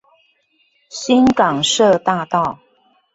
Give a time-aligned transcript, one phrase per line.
[0.89, 2.57] 新港社大道